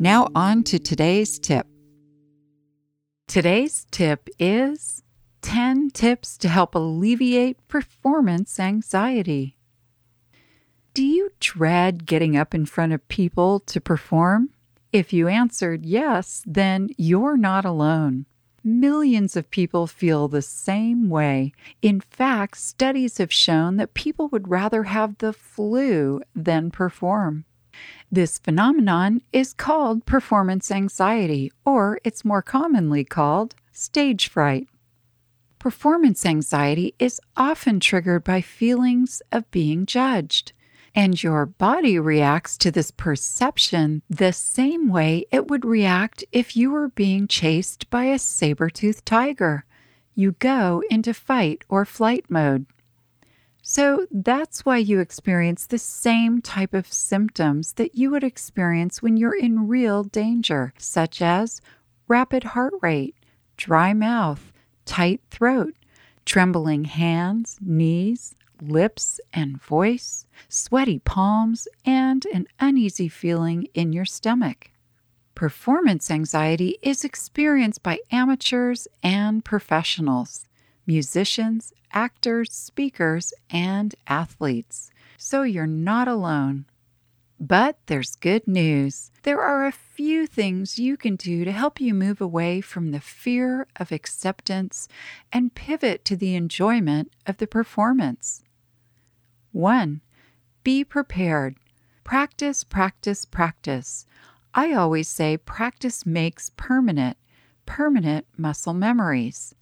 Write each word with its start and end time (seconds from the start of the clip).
Now, 0.00 0.28
on 0.32 0.62
to 0.64 0.78
today's 0.78 1.40
tip. 1.40 1.66
Today's 3.26 3.84
tip 3.90 4.28
is 4.38 5.02
10 5.42 5.90
tips 5.90 6.38
to 6.38 6.48
help 6.48 6.76
alleviate 6.76 7.66
performance 7.66 8.60
anxiety. 8.60 9.56
Do 10.94 11.04
you 11.04 11.30
dread 11.40 12.06
getting 12.06 12.36
up 12.36 12.54
in 12.54 12.64
front 12.64 12.92
of 12.92 13.08
people 13.08 13.58
to 13.60 13.80
perform? 13.80 14.50
If 14.92 15.12
you 15.12 15.26
answered 15.26 15.84
yes, 15.84 16.44
then 16.46 16.90
you're 16.96 17.36
not 17.36 17.64
alone. 17.64 18.26
Millions 18.62 19.34
of 19.34 19.50
people 19.50 19.88
feel 19.88 20.28
the 20.28 20.42
same 20.42 21.08
way. 21.08 21.52
In 21.82 22.00
fact, 22.00 22.56
studies 22.56 23.18
have 23.18 23.32
shown 23.32 23.78
that 23.78 23.94
people 23.94 24.28
would 24.28 24.46
rather 24.46 24.84
have 24.84 25.18
the 25.18 25.32
flu 25.32 26.20
than 26.36 26.70
perform. 26.70 27.46
This 28.10 28.38
phenomenon 28.38 29.20
is 29.32 29.52
called 29.52 30.06
performance 30.06 30.70
anxiety, 30.70 31.52
or 31.64 32.00
it's 32.04 32.24
more 32.24 32.42
commonly 32.42 33.04
called 33.04 33.54
stage 33.72 34.28
fright. 34.28 34.68
Performance 35.58 36.24
anxiety 36.24 36.94
is 36.98 37.20
often 37.36 37.80
triggered 37.80 38.24
by 38.24 38.40
feelings 38.40 39.20
of 39.32 39.50
being 39.50 39.86
judged, 39.86 40.52
and 40.94 41.22
your 41.22 41.46
body 41.46 41.98
reacts 41.98 42.56
to 42.58 42.70
this 42.70 42.90
perception 42.90 44.02
the 44.08 44.32
same 44.32 44.88
way 44.88 45.26
it 45.30 45.48
would 45.48 45.64
react 45.64 46.24
if 46.32 46.56
you 46.56 46.70
were 46.70 46.88
being 46.88 47.28
chased 47.28 47.90
by 47.90 48.04
a 48.04 48.18
saber 48.18 48.70
toothed 48.70 49.04
tiger. 49.04 49.64
You 50.14 50.32
go 50.32 50.82
into 50.90 51.12
fight 51.12 51.64
or 51.68 51.84
flight 51.84 52.26
mode. 52.28 52.66
So 53.70 54.06
that's 54.10 54.64
why 54.64 54.78
you 54.78 54.98
experience 54.98 55.66
the 55.66 55.76
same 55.78 56.40
type 56.40 56.72
of 56.72 56.90
symptoms 56.90 57.74
that 57.74 57.94
you 57.94 58.10
would 58.10 58.24
experience 58.24 59.02
when 59.02 59.18
you're 59.18 59.38
in 59.38 59.68
real 59.68 60.04
danger, 60.04 60.72
such 60.78 61.20
as 61.20 61.60
rapid 62.08 62.44
heart 62.44 62.72
rate, 62.80 63.14
dry 63.58 63.92
mouth, 63.92 64.54
tight 64.86 65.20
throat, 65.30 65.74
trembling 66.24 66.84
hands, 66.84 67.58
knees, 67.60 68.34
lips, 68.62 69.20
and 69.34 69.60
voice, 69.60 70.24
sweaty 70.48 71.00
palms, 71.00 71.68
and 71.84 72.24
an 72.32 72.46
uneasy 72.58 73.10
feeling 73.10 73.68
in 73.74 73.92
your 73.92 74.06
stomach. 74.06 74.70
Performance 75.34 76.10
anxiety 76.10 76.78
is 76.80 77.04
experienced 77.04 77.82
by 77.82 77.98
amateurs 78.10 78.88
and 79.02 79.44
professionals 79.44 80.47
musicians, 80.88 81.72
actors, 81.92 82.52
speakers, 82.52 83.32
and 83.50 83.94
athletes. 84.08 84.90
So 85.18 85.42
you're 85.42 85.66
not 85.66 86.08
alone. 86.08 86.64
But 87.38 87.78
there's 87.86 88.16
good 88.16 88.48
news. 88.48 89.12
There 89.22 89.40
are 89.40 89.64
a 89.64 89.72
few 89.72 90.26
things 90.26 90.78
you 90.78 90.96
can 90.96 91.14
do 91.14 91.44
to 91.44 91.52
help 91.52 91.80
you 91.80 91.94
move 91.94 92.20
away 92.20 92.60
from 92.60 92.90
the 92.90 93.00
fear 93.00 93.68
of 93.76 93.92
acceptance 93.92 94.88
and 95.32 95.54
pivot 95.54 96.04
to 96.06 96.16
the 96.16 96.34
enjoyment 96.34 97.12
of 97.26 97.36
the 97.36 97.46
performance. 97.46 98.42
1. 99.52 100.00
Be 100.64 100.82
prepared. 100.82 101.56
Practice, 102.02 102.64
practice, 102.64 103.24
practice. 103.24 104.06
I 104.54 104.72
always 104.72 105.08
say 105.08 105.36
practice 105.36 106.04
makes 106.04 106.50
permanent, 106.56 107.18
permanent 107.66 108.26
muscle 108.36 108.74
memories. 108.74 109.54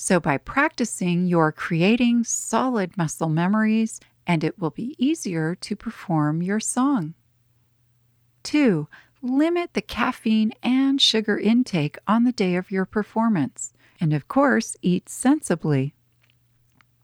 So, 0.00 0.20
by 0.20 0.38
practicing, 0.38 1.26
you're 1.26 1.50
creating 1.50 2.22
solid 2.22 2.96
muscle 2.96 3.28
memories 3.28 3.98
and 4.28 4.44
it 4.44 4.56
will 4.56 4.70
be 4.70 4.94
easier 4.96 5.56
to 5.56 5.74
perform 5.74 6.40
your 6.40 6.60
song. 6.60 7.14
2. 8.44 8.86
Limit 9.22 9.74
the 9.74 9.82
caffeine 9.82 10.52
and 10.62 11.02
sugar 11.02 11.36
intake 11.36 11.98
on 12.06 12.22
the 12.22 12.30
day 12.30 12.54
of 12.54 12.70
your 12.70 12.84
performance. 12.84 13.72
And 14.00 14.12
of 14.12 14.28
course, 14.28 14.76
eat 14.82 15.08
sensibly. 15.08 15.94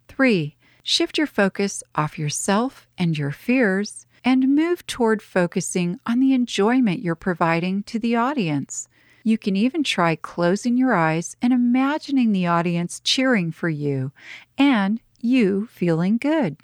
3. 0.07 0.55
Shift 0.85 1.19
your 1.19 1.27
focus 1.27 1.83
off 1.97 2.17
yourself 2.17 2.87
and 2.97 3.19
your 3.19 3.33
fears 3.33 4.07
and 4.23 4.55
move 4.55 4.87
toward 4.87 5.21
focusing 5.21 5.99
on 6.07 6.21
the 6.21 6.33
enjoyment 6.33 7.03
you're 7.03 7.17
providing 7.17 7.83
to 7.83 7.99
the 7.99 8.15
audience. 8.15 8.89
You 9.27 9.39
can 9.39 9.57
even 9.57 9.83
try 9.83 10.17
closing 10.17 10.77
your 10.77 10.93
eyes 10.93 11.35
and 11.41 11.53
imagining 11.53 12.33
the 12.33 12.47
audience 12.47 13.01
cheering 13.01 13.51
for 13.51 13.71
you 13.71 14.13
and 14.59 15.01
you 15.19 15.67
feeling 15.67 16.19
good. 16.19 16.59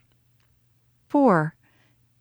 4. 1.08 1.56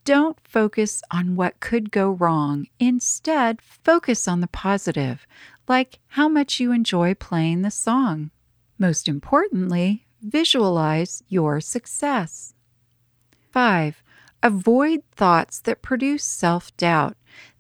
Don't 0.06 0.40
focus 0.48 1.04
on 1.12 1.36
what 1.36 1.60
could 1.60 1.92
go 1.92 2.12
wrong. 2.12 2.68
Instead, 2.80 3.62
focus 3.62 4.30
on 4.30 4.40
the 4.40 4.48
positive, 4.48 5.28
like 5.68 6.00
how 6.08 6.30
much 6.30 6.62
you 6.62 6.72
enjoy 6.72 7.14
playing 7.14 7.62
the 7.62 7.70
song. 7.70 8.32
Most 8.80 9.10
importantly, 9.10 10.08
visualize 10.22 11.22
your 11.28 11.60
success. 11.60 12.54
5. 13.52 14.02
Avoid 14.42 15.04
thoughts 15.18 15.60
that 15.60 15.82
produce 15.82 16.24
self 16.24 16.76
doubt. 16.78 17.18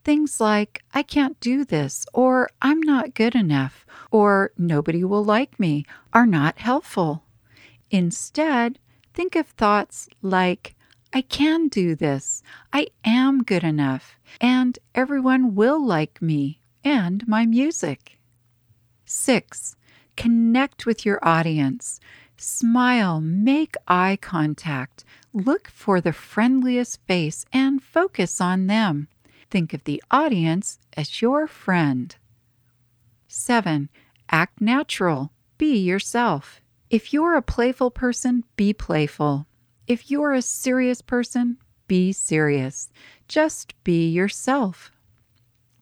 Things 0.09 0.41
like, 0.41 0.81
I 0.91 1.03
can't 1.03 1.39
do 1.39 1.63
this, 1.63 2.03
or 2.15 2.49
I'm 2.63 2.81
not 2.81 3.13
good 3.13 3.35
enough, 3.35 3.85
or 4.09 4.51
nobody 4.57 5.03
will 5.03 5.23
like 5.23 5.59
me 5.59 5.85
are 6.13 6.25
not 6.25 6.57
helpful. 6.57 7.25
Instead, 7.91 8.79
think 9.13 9.35
of 9.35 9.45
thoughts 9.45 10.09
like, 10.23 10.73
I 11.13 11.21
can 11.21 11.67
do 11.67 11.93
this, 11.93 12.41
I 12.73 12.87
am 13.05 13.43
good 13.43 13.63
enough, 13.63 14.17
and 14.41 14.79
everyone 14.95 15.53
will 15.53 15.79
like 15.85 16.19
me 16.23 16.59
and 16.83 17.27
my 17.27 17.45
music. 17.45 18.17
6. 19.05 19.75
Connect 20.17 20.87
with 20.87 21.05
your 21.05 21.19
audience. 21.21 21.99
Smile, 22.35 23.21
make 23.21 23.75
eye 23.87 24.17
contact, 24.19 25.05
look 25.33 25.67
for 25.67 26.01
the 26.01 26.13
friendliest 26.13 26.99
face, 27.05 27.45
and 27.53 27.83
focus 27.83 28.41
on 28.41 28.65
them. 28.65 29.07
Think 29.49 29.73
of 29.73 29.83
the 29.83 30.03
audience 30.11 30.79
as 30.95 31.21
your 31.21 31.47
friend. 31.47 32.15
7. 33.27 33.89
Act 34.31 34.61
natural. 34.61 35.31
Be 35.57 35.75
yourself. 35.77 36.61
If 36.89 37.13
you're 37.13 37.35
a 37.35 37.41
playful 37.41 37.91
person, 37.91 38.43
be 38.55 38.73
playful. 38.73 39.47
If 39.87 40.11
you're 40.11 40.33
a 40.33 40.41
serious 40.41 41.01
person, 41.01 41.57
be 41.87 42.11
serious. 42.11 42.91
Just 43.27 43.73
be 43.83 44.07
yourself. 44.07 44.91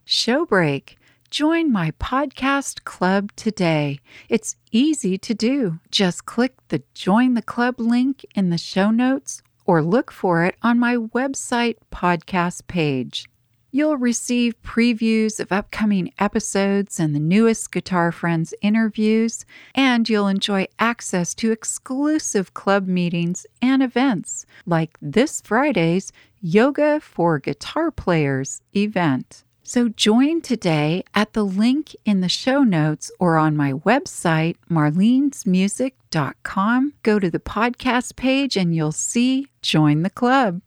Show 0.06 0.46
break. 0.46 0.98
Join 1.30 1.72
my 1.72 1.92
podcast 1.92 2.86
club 2.86 3.34
today. 3.36 4.00
It's 4.30 4.56
easy 4.72 5.18
to 5.18 5.34
do. 5.34 5.80
Just 5.92 6.26
click 6.26 6.56
the 6.70 6.84
Join 6.94 7.34
the 7.34 7.42
Club 7.42 7.82
link 7.82 8.26
in 8.34 8.50
the 8.50 8.58
show 8.58 8.92
notes 8.92 9.42
or 9.66 9.84
look 9.84 10.10
for 10.10 10.46
it 10.46 10.56
on 10.62 10.80
my 10.80 10.96
website 10.96 11.76
podcast 11.92 12.68
page. 12.68 13.28
You'll 13.70 13.98
receive 13.98 14.62
previews 14.64 15.42
of 15.42 15.52
upcoming 15.52 16.14
episodes 16.20 17.00
and 17.00 17.14
the 17.14 17.20
newest 17.20 17.72
Guitar 17.72 18.12
Friends 18.14 18.54
interviews, 18.62 19.44
and 19.76 20.08
you'll 20.08 20.30
enjoy 20.30 20.68
access 20.80 21.34
to 21.36 21.52
exclusive 21.52 22.54
club 22.54 22.88
meetings 22.88 23.46
and 23.62 23.84
events 23.84 24.46
like 24.66 24.98
this 25.02 25.42
Friday's 25.42 26.14
Yoga 26.40 27.02
for 27.02 27.40
Guitar 27.40 27.92
Players 27.92 28.62
event. 28.74 29.44
So 29.64 29.90
join 29.90 30.40
today 30.40 31.04
at 31.14 31.34
the 31.34 31.44
link 31.44 31.94
in 32.06 32.22
the 32.22 32.30
show 32.30 32.64
notes 32.64 33.12
or 33.20 33.36
on 33.36 33.58
my 33.58 33.74
website, 33.74 34.56
marlenesmusic.com. 34.72 36.94
Go 37.04 37.20
to 37.20 37.30
the 37.30 37.40
podcast 37.40 38.16
page 38.16 38.56
and 38.56 38.74
you'll 38.74 38.94
see 38.94 39.48
Join 39.62 40.04
the 40.04 40.10
Club. 40.10 40.62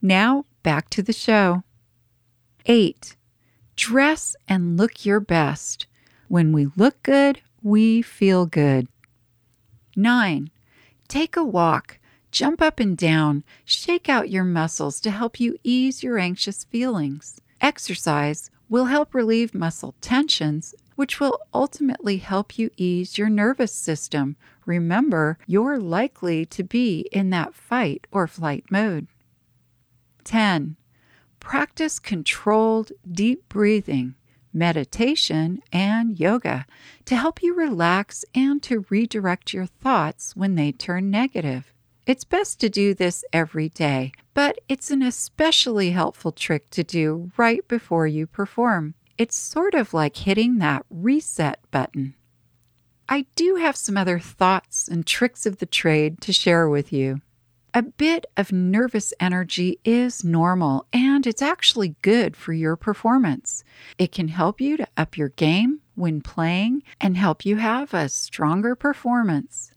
Now, 0.00 0.44
back 0.62 0.90
to 0.90 1.02
the 1.02 1.12
show. 1.12 1.64
8. 2.66 3.16
Dress 3.76 4.34
and 4.48 4.76
look 4.76 5.06
your 5.06 5.20
best. 5.20 5.86
When 6.28 6.52
we 6.52 6.66
look 6.76 7.00
good, 7.04 7.40
we 7.62 8.02
feel 8.02 8.44
good. 8.46 8.88
9. 9.94 10.50
Take 11.06 11.36
a 11.36 11.44
walk. 11.44 11.98
Jump 12.32 12.60
up 12.60 12.80
and 12.80 12.96
down. 12.96 13.44
Shake 13.64 14.08
out 14.08 14.30
your 14.30 14.44
muscles 14.44 15.00
to 15.00 15.10
help 15.10 15.38
you 15.38 15.56
ease 15.62 16.02
your 16.02 16.18
anxious 16.18 16.64
feelings. 16.64 17.40
Exercise 17.60 18.50
will 18.68 18.86
help 18.86 19.14
relieve 19.14 19.54
muscle 19.54 19.94
tensions, 20.00 20.74
which 20.96 21.20
will 21.20 21.38
ultimately 21.54 22.16
help 22.16 22.58
you 22.58 22.70
ease 22.76 23.16
your 23.16 23.28
nervous 23.28 23.72
system. 23.72 24.36
Remember, 24.64 25.38
you're 25.46 25.78
likely 25.78 26.44
to 26.46 26.64
be 26.64 27.08
in 27.12 27.30
that 27.30 27.54
fight 27.54 28.08
or 28.10 28.26
flight 28.26 28.64
mode. 28.70 29.06
10. 30.24 30.76
Practice 31.46 32.00
controlled 32.00 32.90
deep 33.08 33.48
breathing, 33.48 34.16
meditation, 34.52 35.62
and 35.72 36.18
yoga 36.18 36.66
to 37.04 37.14
help 37.14 37.40
you 37.40 37.54
relax 37.54 38.24
and 38.34 38.60
to 38.64 38.84
redirect 38.90 39.52
your 39.52 39.66
thoughts 39.66 40.34
when 40.34 40.56
they 40.56 40.72
turn 40.72 41.08
negative. 41.08 41.72
It's 42.04 42.24
best 42.24 42.58
to 42.60 42.68
do 42.68 42.94
this 42.94 43.24
every 43.32 43.68
day, 43.68 44.10
but 44.34 44.58
it's 44.68 44.90
an 44.90 45.02
especially 45.02 45.92
helpful 45.92 46.32
trick 46.32 46.68
to 46.70 46.82
do 46.82 47.30
right 47.36 47.66
before 47.68 48.08
you 48.08 48.26
perform. 48.26 48.94
It's 49.16 49.36
sort 49.36 49.74
of 49.74 49.94
like 49.94 50.16
hitting 50.16 50.58
that 50.58 50.84
reset 50.90 51.60
button. 51.70 52.16
I 53.08 53.26
do 53.36 53.54
have 53.54 53.76
some 53.76 53.96
other 53.96 54.18
thoughts 54.18 54.88
and 54.88 55.06
tricks 55.06 55.46
of 55.46 55.58
the 55.58 55.66
trade 55.66 56.20
to 56.22 56.32
share 56.32 56.68
with 56.68 56.92
you. 56.92 57.20
A 57.76 57.82
bit 57.82 58.24
of 58.38 58.52
nervous 58.52 59.12
energy 59.20 59.80
is 59.84 60.24
normal 60.24 60.86
and 60.94 61.26
it's 61.26 61.42
actually 61.42 61.94
good 62.00 62.34
for 62.34 62.54
your 62.54 62.74
performance. 62.74 63.64
It 63.98 64.12
can 64.12 64.28
help 64.28 64.62
you 64.62 64.78
to 64.78 64.88
up 64.96 65.18
your 65.18 65.28
game 65.28 65.80
when 65.94 66.22
playing 66.22 66.84
and 67.02 67.18
help 67.18 67.44
you 67.44 67.56
have 67.56 67.92
a 67.92 68.08
stronger 68.08 68.76
performance. 68.76 69.72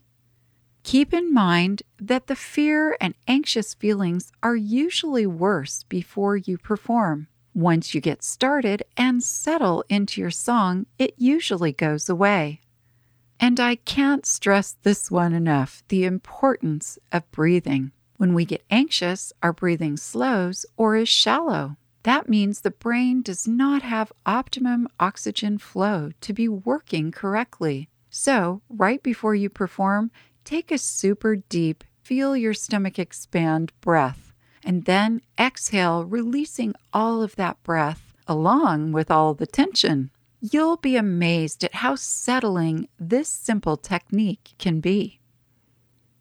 Keep 0.83 1.13
in 1.13 1.33
mind 1.33 1.83
that 1.99 2.27
the 2.27 2.37
fear 2.37 2.95
and 3.01 3.15
anxious 3.27 3.73
feelings 3.73 4.31
are 4.41 4.55
usually 4.55 5.27
worse 5.27 5.83
before 5.89 6.37
you 6.37 6.57
perform. 6.57 7.27
Once 7.53 7.93
you 7.93 7.99
get 7.99 8.23
started 8.23 8.81
and 8.95 9.21
settle 9.21 9.83
into 9.89 10.21
your 10.21 10.31
song, 10.31 10.85
it 10.97 11.13
usually 11.17 11.73
goes 11.73 12.07
away. 12.07 12.61
And 13.39 13.59
I 13.59 13.75
can't 13.75 14.25
stress 14.25 14.75
this 14.83 15.09
one 15.09 15.33
enough 15.33 15.83
the 15.87 16.03
importance 16.03 16.99
of 17.11 17.29
breathing. 17.31 17.91
When 18.17 18.33
we 18.33 18.45
get 18.45 18.65
anxious, 18.69 19.31
our 19.41 19.53
breathing 19.53 19.95
slows 19.95 20.65
or 20.75 20.95
is 20.95 21.07
shallow. 21.07 21.77
That 22.03 22.27
means 22.29 22.61
the 22.61 22.71
brain 22.71 23.21
does 23.21 23.47
not 23.47 23.81
have 23.81 24.11
optimum 24.25 24.87
oxygen 24.99 25.57
flow 25.57 26.11
to 26.21 26.33
be 26.33 26.47
working 26.47 27.11
correctly. 27.11 27.89
So, 28.09 28.61
right 28.69 29.01
before 29.03 29.35
you 29.35 29.49
perform, 29.49 30.11
Take 30.49 30.71
a 30.71 30.79
super 30.79 31.35
deep, 31.35 31.83
feel 32.01 32.35
your 32.35 32.55
stomach 32.55 32.97
expand 32.97 33.71
breath, 33.81 34.33
and 34.63 34.85
then 34.85 35.21
exhale, 35.39 36.05
releasing 36.05 36.73
all 36.91 37.21
of 37.21 37.35
that 37.35 37.61
breath 37.61 38.15
along 38.27 38.91
with 38.91 39.11
all 39.11 39.35
the 39.35 39.45
tension. 39.45 40.09
You'll 40.41 40.77
be 40.77 40.95
amazed 40.95 41.63
at 41.63 41.75
how 41.75 41.95
settling 41.95 42.87
this 42.97 43.27
simple 43.27 43.75
technique 43.75 44.53
can 44.57 44.79
be. 44.79 45.19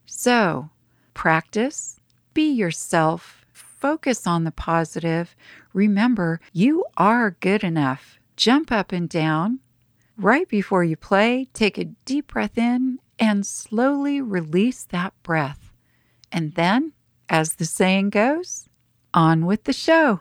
So, 0.06 0.70
practice, 1.15 2.00
be 2.35 2.50
yourself, 2.50 3.44
focus 3.53 4.26
on 4.26 4.44
the 4.44 4.50
positive. 4.50 5.37
Remember, 5.73 6.41
you 6.53 6.85
are 6.97 7.37
good 7.41 7.62
enough. 7.62 8.19
Jump 8.37 8.73
up 8.73 8.91
and 8.91 9.09
down. 9.09 9.61
Right 10.17 10.49
before 10.49 10.82
you 10.82 10.97
play, 10.97 11.47
take 11.53 11.79
a 11.79 11.85
deep 11.85 12.29
breath 12.29 12.59
in 12.59 12.99
and 13.19 13.47
slowly 13.47 14.20
release 14.20 14.85
that 14.85 15.15
breath. 15.23 15.73
And 16.32 16.55
then, 16.55 16.93
as 17.29 17.55
the 17.55 17.65
saying 17.65 18.11
goes, 18.11 18.69
on 19.15 19.47
with 19.47 19.65
the 19.65 19.73
show. 19.73 20.20